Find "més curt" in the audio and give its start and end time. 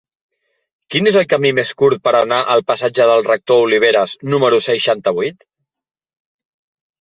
1.57-2.01